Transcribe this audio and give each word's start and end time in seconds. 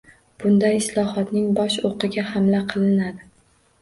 Bunda 0.43 0.69
islohotning 0.77 1.51
bosh 1.59 1.77
o‘qiga 1.91 2.27
hamla 2.31 2.63
qilinadi. 2.73 3.29